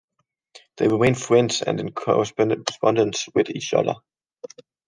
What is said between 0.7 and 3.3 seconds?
They remained friends and in correspondence